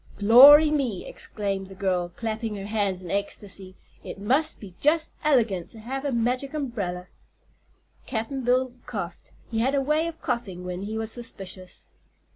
"Glory 0.17 0.71
me!" 0.71 1.05
exclaimed 1.05 1.67
the 1.67 1.75
girl, 1.75 2.09
clapping 2.15 2.55
her 2.55 2.65
hands 2.65 3.03
in 3.03 3.11
ecstacy; 3.11 3.75
"it 4.03 4.17
must 4.17 4.59
be 4.59 4.73
jus' 4.79 5.11
elegant 5.23 5.69
to 5.69 5.79
have 5.79 6.05
a 6.05 6.11
Magic 6.11 6.55
Umbrel!" 6.55 7.05
Cap'n 8.07 8.43
Bill 8.43 8.73
coughed. 8.87 9.31
He 9.51 9.59
had 9.59 9.75
a 9.75 9.79
way 9.81 10.07
of 10.07 10.19
coughing 10.19 10.65
when 10.65 10.81
he 10.81 10.97
was 10.97 11.11
suspicious. 11.11 11.85